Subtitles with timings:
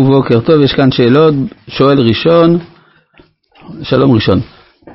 [0.00, 1.34] ובוקר טוב, יש כאן שאלות,
[1.68, 2.58] שואל ראשון,
[3.82, 4.40] שלום ראשון.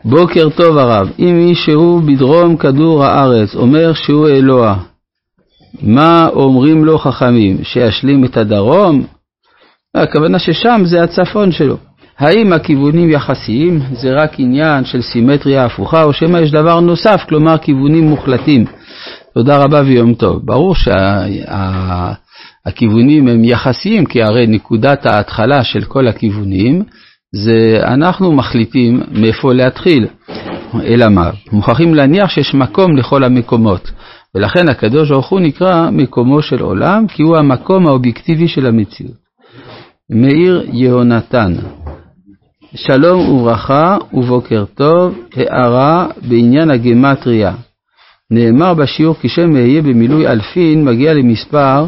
[0.05, 4.75] בוקר טוב הרב, אם מישהו בדרום כדור הארץ אומר שהוא אלוה,
[5.81, 7.63] מה אומרים לו חכמים?
[7.63, 9.03] שישלים את הדרום?
[9.95, 11.77] הכוונה ששם זה הצפון שלו.
[12.17, 17.57] האם הכיוונים יחסיים זה רק עניין של סימטריה הפוכה, או שמא יש דבר נוסף, כלומר
[17.57, 18.65] כיוונים מוחלטים?
[19.33, 20.45] תודה רבה ויום טוב.
[20.45, 22.30] ברור שהכיוונים
[22.67, 22.85] שה,
[23.27, 26.83] הם יחסיים, כי הרי נקודת ההתחלה של כל הכיוונים
[27.35, 30.07] זה אנחנו מחליטים מאיפה להתחיל.
[30.83, 31.29] אלא מה?
[31.51, 33.91] מוכרחים להניח שיש מקום לכל המקומות.
[34.35, 39.21] ולכן הקדוש ברוך הוא נקרא מקומו של עולם, כי הוא המקום האובייקטיבי של המציאות.
[40.09, 41.53] מאיר יהונתן,
[42.75, 47.53] שלום וברכה ובוקר טוב, הערה בעניין הגמטריה.
[48.31, 51.85] נאמר בשיעור כי שם אהיה במילוי אלפין מגיע למספר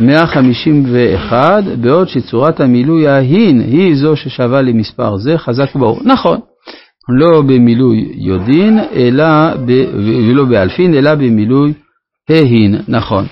[0.00, 6.00] 151, בעוד שצורת המילוי ההין היא זו ששווה למספר זה, חזק וברור.
[6.04, 6.38] נכון,
[7.08, 11.72] לא במילוי יודין, אלא ב, ולא באלפין, אלא במילוי
[12.30, 13.26] ההין, נכון.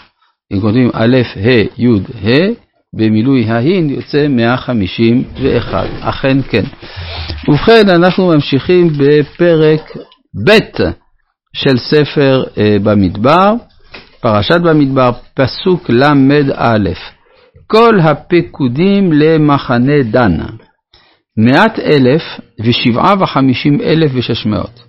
[0.53, 1.89] אם כותבים א', ה', י',
[2.25, 6.65] ה', במילוי ההין יוצא 151, אכן כן.
[7.49, 9.97] ובכן, אנחנו ממשיכים בפרק
[10.47, 10.51] ב'
[11.57, 13.53] של ספר אה, במדבר,
[14.21, 16.79] פרשת במדבר, פסוק ל"א:
[17.67, 20.37] כל הפקודים למחנה דן,
[21.37, 22.23] מאת אלף
[22.61, 24.83] ושבעה וחמישים אלף ושש מאות.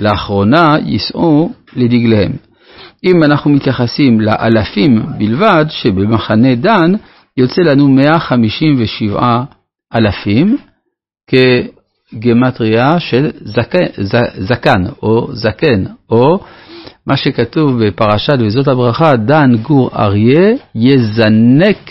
[0.00, 2.32] לאחרונה יישאו לדגליהם.
[3.04, 6.92] אם אנחנו מתייחסים לאלפים בלבד שבמחנה דן,
[7.36, 9.42] יוצא לנו 157
[9.94, 10.56] אלפים
[11.30, 13.86] כגמטריה של זקן,
[14.38, 16.40] זקן או זקן, או
[17.08, 21.90] מה שכתוב בפרשת וזאת הברכה, דן גור אריה יזנק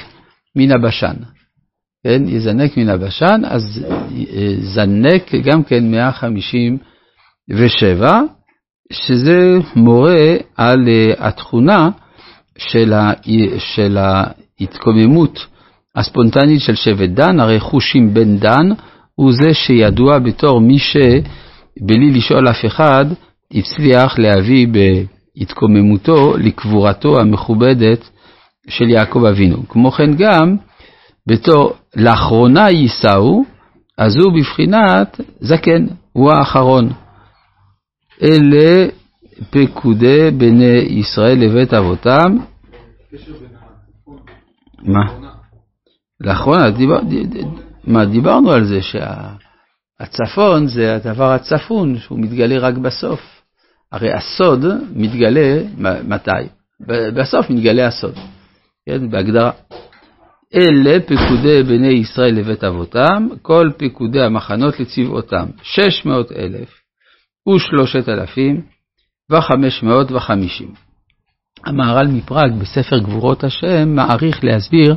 [0.55, 1.13] מן הבשן.
[2.03, 3.85] כן, יזנק מן הבשן, אז
[4.59, 8.19] זנק גם כן 157,
[8.91, 11.89] שזה מורה על אה, התכונה
[12.57, 13.11] של, ה,
[13.57, 15.45] של ההתקוממות
[15.95, 18.69] הספונטנית של שבט דן, הרי חושים בן דן
[19.15, 23.05] הוא זה שידוע בתור מי שבלי לשאול אף אחד
[23.53, 28.09] הצליח להביא בהתקוממותו לקבורתו המכובדת
[28.67, 29.67] של יעקב אבינו.
[29.67, 30.55] כמו כן גם
[31.27, 33.43] בתור לאחרונה יישאו,
[33.97, 36.89] אז הוא בבחינת זקן, הוא האחרון.
[38.21, 38.87] אלה
[39.49, 42.37] פקודי בני ישראל לבית אבותם.
[44.83, 45.27] מה?
[46.21, 46.65] לאחרונה,
[47.83, 48.79] מה, דיברנו על זה
[50.01, 53.36] שהצפון זה הדבר הצפון, שהוא מתגלה רק בסוף.
[53.91, 54.65] הרי הסוד
[54.95, 55.61] מתגלה
[56.07, 56.47] מתי?
[57.15, 58.15] בסוף מתגלה הסוד,
[58.85, 59.51] כן, בהגדרה.
[60.55, 66.69] אלה פקודי בני ישראל לבית אבותם, כל פקודי המחנות לצבאותם, שש מאות אלף
[67.55, 68.61] ושלושת אלפים
[69.31, 70.73] וחמש מאות וחמישים.
[71.65, 74.95] המהר"ל מפראג בספר גבורות השם מעריך להסביר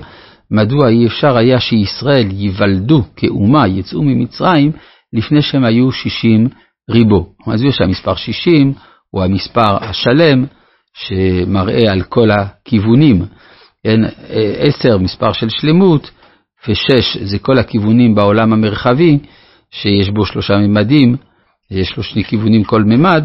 [0.50, 4.72] מדוע אי אפשר היה שישראל ייוולדו כאומה, יצאו ממצרים,
[5.12, 6.48] לפני שהם היו שישים
[6.90, 7.26] ריבו.
[7.46, 8.72] מסביר שהמספר שישים
[9.10, 10.44] הוא המספר השלם,
[10.94, 13.24] שמראה על כל הכיוונים.
[13.84, 14.00] כן,
[14.58, 16.10] עשר מספר של שלמות,
[16.68, 19.18] ושש זה כל הכיוונים בעולם המרחבי,
[19.70, 21.16] שיש בו שלושה ממדים,
[21.70, 23.24] יש לו שני כיוונים כל ממד,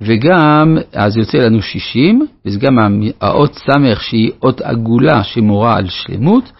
[0.00, 2.78] וגם, אז יוצא לנו 60, וזה גם
[3.20, 6.52] האות ס' שהיא אות עגולה שמורה על שלמות,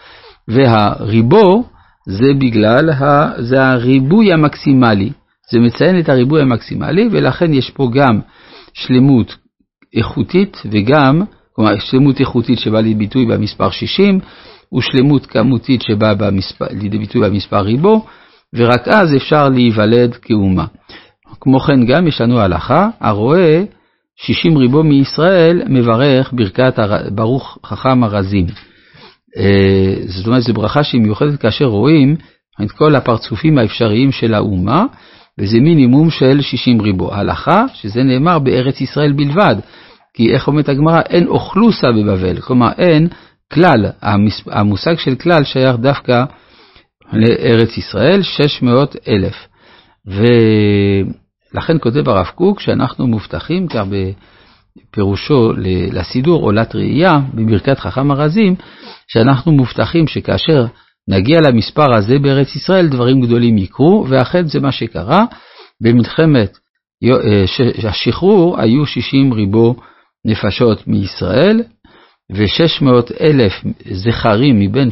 [0.49, 1.65] והריבו
[2.09, 5.11] זה בגלל, ה, זה הריבוי המקסימלי,
[5.50, 8.20] זה מציין את הריבוי המקסימלי, ולכן יש פה גם
[8.75, 9.36] שלמות
[9.97, 11.22] איכותית וגם,
[11.53, 14.19] כלומר שלמות איכותית שבאה לידי ביטוי במספר 60,
[14.75, 16.12] ושלמות כמותית שבאה
[16.70, 18.06] לידי ביטוי במספר ריבו,
[18.54, 20.66] ורק אז אפשר להיוולד כאומה.
[21.41, 23.64] כמו כן גם יש לנו הלכה, הרואה
[24.16, 26.78] שישים ריבו מישראל מברך ברכת
[27.14, 28.47] ברוך חכם הרזים.
[29.36, 32.16] אה, זאת אומרת, זו ברכה שהיא מיוחדת כאשר רואים
[32.62, 34.84] את כל הפרצופים האפשריים של האומה,
[35.39, 37.15] וזה מינימום של שישים ריבו.
[37.15, 39.57] הלכה, שזה נאמר בארץ ישראל בלבד,
[40.15, 43.09] כי איך אומרת הגמרא, אין אוכלוסה בבבל, כלומר אין
[43.53, 43.87] כלל,
[44.47, 46.25] המושג של כלל שייך דווקא
[47.13, 49.34] לארץ ישראל, 600 אלף.
[51.55, 53.84] לכן כותב הרב קוק שאנחנו מובטחים, כך
[54.91, 55.53] בפירושו
[55.93, 58.55] לסידור עולת ראייה, בברכת חכם ארזים,
[59.09, 60.67] שאנחנו מובטחים שכאשר
[61.09, 65.25] נגיע למספר הזה בארץ ישראל, דברים גדולים יקרו, ואכן זה מה שקרה.
[65.81, 66.59] במלחמת
[67.04, 69.75] אה, השחרור היו 60 ריבו
[70.25, 71.63] נפשות מישראל,
[72.33, 73.53] ושש מאות אלף
[73.91, 74.89] זכרים מבין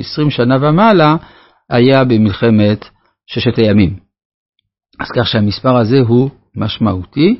[0.00, 1.16] עשרים שנה ומעלה,
[1.70, 2.84] היה במלחמת
[3.26, 3.96] ששת הימים.
[5.00, 7.36] אז כך שהמספר הזה הוא משמעותי.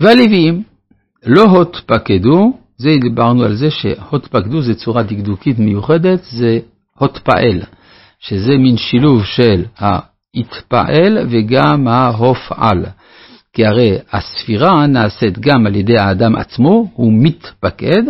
[0.00, 0.62] והלוויים
[1.26, 6.58] לא הותפקדו, זה דיברנו על זה שהותפקדו זה צורה דקדוקית מיוחדת, זה
[7.00, 7.60] הותפעל,
[8.18, 12.84] שזה מין שילוב של ההתפעל וגם ההופעל.
[13.52, 18.02] כי הרי הספירה נעשית גם על ידי האדם עצמו, הוא מתפקד,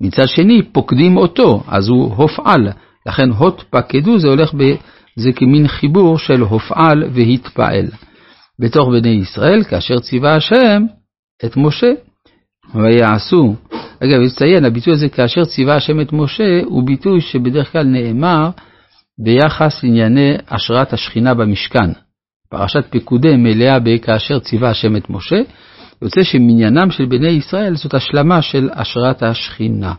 [0.00, 2.68] מצד שני פוקדים אותו, אז הוא הופעל.
[3.06, 4.74] לכן הותפקדו זה הולך ב...
[5.16, 7.86] זה כמין חיבור של הופעל והתפעל.
[8.58, 10.82] בתוך בני ישראל, כאשר ציווה השם
[11.44, 11.92] את משה,
[12.74, 13.54] ויעשו.
[14.04, 18.50] אגב, לציין, הביטוי הזה כאשר ציווה השם את משה, הוא ביטוי שבדרך כלל נאמר
[19.18, 21.92] ביחס לענייני השראת השכינה במשכן.
[22.50, 25.40] פרשת פקודי מלאה בכאשר ציווה השם את משה,
[26.02, 29.92] יוצא שמניינם של בני ישראל זאת השלמה של השראת השכינה.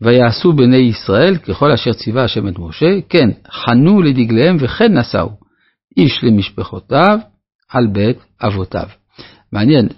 [0.00, 5.28] ויעשו בני ישראל ככל אשר ציווה השם את משה, כן, חנו לדגליהם וכן נשאו,
[5.96, 7.18] איש למשפחותיו
[7.70, 8.86] על בית אבותיו.
[9.52, 9.88] מעניין,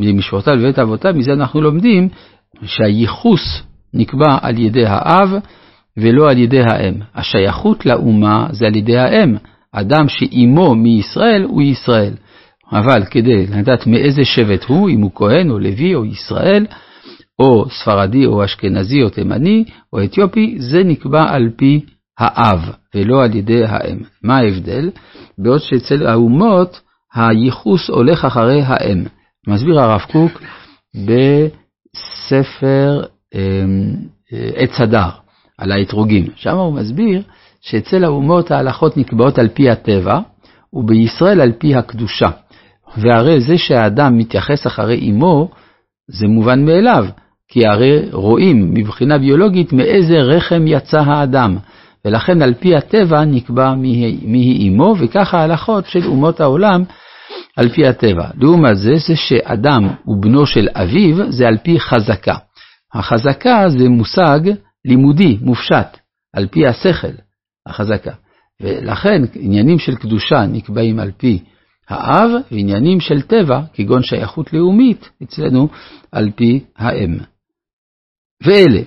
[0.00, 2.08] למשפחותיו לבית אבותיו, מזה אנחנו לומדים
[2.64, 3.62] שהייחוס
[3.94, 5.30] נקבע על ידי האב
[5.96, 6.94] ולא על ידי האם.
[7.14, 9.36] השייכות לאומה זה על ידי האם.
[9.72, 12.12] אדם שאימו מישראל הוא ישראל.
[12.72, 16.66] אבל כדי לדעת מאיזה שבט הוא, אם הוא כהן או לוי או ישראל,
[17.38, 21.80] או ספרדי או אשכנזי או תימני או אתיופי, זה נקבע על פי
[22.18, 22.60] האב
[22.94, 23.98] ולא על ידי האם.
[24.24, 24.90] מה ההבדל?
[25.38, 26.80] בעוד שאצל האומות
[27.14, 29.04] הייחוס הולך אחרי האם.
[29.48, 30.42] מסביר הרב קוק
[30.94, 31.59] בספר
[33.34, 33.94] אמ,
[34.32, 35.08] עץ הדר
[35.58, 36.26] על האתרוגים.
[36.36, 37.22] שם הוא מסביר
[37.60, 40.20] שאצל האומות ההלכות נקבעות על פי הטבע,
[40.72, 42.30] ובישראל על פי הקדושה.
[42.96, 45.48] והרי זה שהאדם מתייחס אחרי אמו,
[46.08, 47.06] זה מובן מאליו,
[47.48, 51.56] כי הרי רואים מבחינה ביולוגית מאיזה רחם יצא האדם,
[52.04, 56.84] ולכן על פי הטבע נקבע מי אמו, וככה ההלכות של אומות העולם
[57.56, 58.30] על פי הטבע.
[58.34, 62.36] לעומת זה, זה שאדם הוא בנו של אביו, זה על פי חזקה.
[62.94, 64.40] החזקה זה מושג
[64.84, 65.96] לימודי, מופשט,
[66.32, 67.12] על פי השכל.
[67.66, 68.12] החזקה.
[68.60, 71.38] ולכן עניינים של קדושה נקבעים על פי
[71.88, 75.68] האב, ועניינים של טבע, כגון שייכות לאומית, אצלנו
[76.12, 77.18] על פי האם.
[78.42, 78.80] ואלה,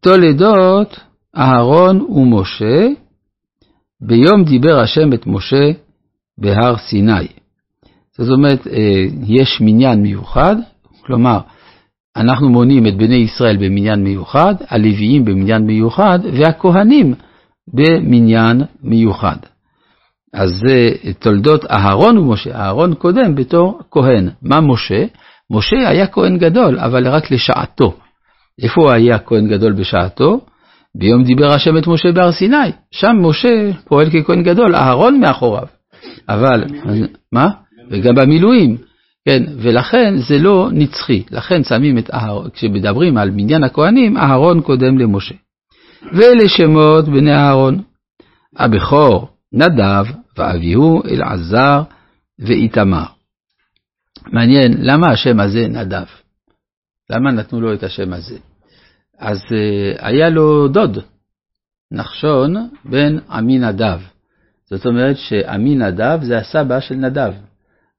[0.00, 1.00] תולדות
[1.36, 2.88] אהרון ומשה,
[4.00, 5.70] ביום דיבר השם את משה
[6.38, 7.26] בהר סיני.
[8.18, 10.56] זאת אומרת, אה, יש מניין מיוחד,
[11.06, 11.38] כלומר,
[12.16, 17.14] אנחנו מונים את בני ישראל במניין מיוחד, הלוויים במניין מיוחד, והכהנים
[17.74, 19.36] במניין מיוחד.
[20.34, 24.28] אז זה תולדות אהרון ומשה, אהרון קודם בתור כהן.
[24.42, 25.04] מה משה?
[25.50, 27.94] משה היה כהן גדול, אבל רק לשעתו.
[28.62, 30.40] איפה הוא היה כהן גדול בשעתו?
[30.94, 32.72] ביום דיבר השם את משה בהר סיני.
[32.90, 35.77] שם משה פועל ככהן גדול, אהרון מאחוריו.
[36.28, 36.64] אבל,
[37.32, 37.48] מה?
[37.90, 38.76] וגם במילואים.
[39.28, 41.22] כן, ולכן זה לא נצחי.
[41.30, 45.34] לכן שמים את אהרון, כשמדברים על מניין הכהנים, אהרון קודם למשה.
[46.12, 47.82] ואלה שמות בני אהרון,
[48.56, 50.04] הבכור נדב
[50.36, 51.82] ואביהו אלעזר
[52.38, 53.04] ואיתמר.
[54.32, 56.04] מעניין, למה השם הזה נדב?
[57.10, 58.38] למה נתנו לו את השם הזה?
[59.18, 60.98] אז uh, היה לו דוד,
[61.92, 64.00] נחשון בן עמי נדב.
[64.70, 67.32] זאת אומרת שעמי נדב זה הסבא של נדב.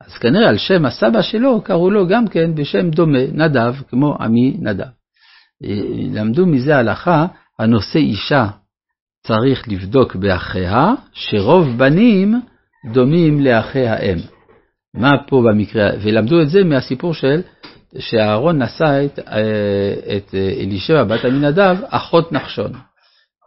[0.07, 4.57] אז כנראה על שם הסבא שלו קראו לו גם כן בשם דומה, נדב, כמו עמי
[4.59, 4.87] נדב.
[5.63, 5.81] אה,
[6.13, 7.25] למדו מזה הלכה
[7.59, 8.47] הנושא אישה
[9.27, 12.41] צריך לבדוק באחיה, שרוב בנים
[12.93, 14.17] דומים לאחי האם.
[14.93, 17.41] מה פה במקרה, ולמדו את זה מהסיפור של
[17.99, 22.71] שאהרון נשא את, אה, את אלישבע בת עמינדב, אחות נחשון.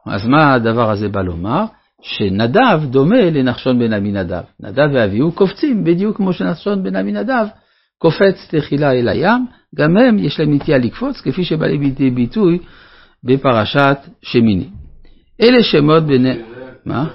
[0.06, 1.64] אז מה הדבר הזה בא לומר?
[2.02, 4.42] שנדב דומה לנחשון בן עמינדב.
[4.60, 7.46] נדב ואביהו קופצים בדיוק כמו שנחשון בן עמינדב
[7.98, 12.58] קופץ תחילה אל הים, גם הם יש להם נטייה לקפוץ, כפי שבא לידי ביטוי
[13.24, 14.68] בפרשת שמיני.
[15.40, 16.38] אלה שמות בני...
[16.86, 17.08] מה?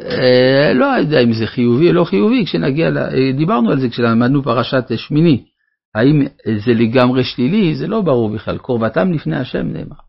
[0.00, 4.42] אה, לא יודע אם זה חיובי או לא חיובי, כשנגיע, אה, דיברנו על זה כשלמדנו
[4.42, 5.42] פרשת שמיני.
[5.94, 6.22] האם
[6.64, 7.74] זה לגמרי שלילי?
[7.74, 8.58] זה לא ברור בכלל.
[8.58, 10.05] קרבתם לפני השם נאמר.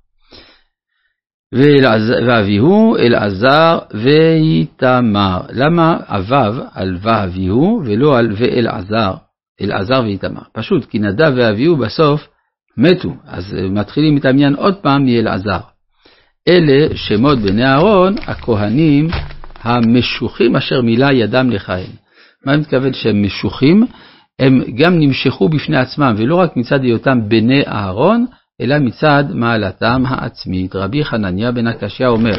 [1.54, 5.42] ואביהו אלעזר ואיתמר.
[5.50, 9.14] למה אביו על ואביהו ולא על ואלעזר,
[9.62, 10.42] אלעזר ואיתמר?
[10.54, 12.28] פשוט, כי נדב ואביהו בסוף
[12.78, 15.60] מתו, אז מתחילים את העניין עוד פעם מאלעזר.
[16.48, 19.08] אלה שמות בני אהרון, הכהנים
[19.62, 21.92] המשוחים אשר מילא ידם לכהן.
[22.46, 23.86] מה אני מתכוון שהם משוחים?
[24.40, 28.26] הם גם נמשכו בפני עצמם, ולא רק מצד היותם בני אהרון,
[28.62, 30.76] אלא מצד מעלתם העצמית.
[30.76, 32.36] רבי חנניה בן הקשיא אומר,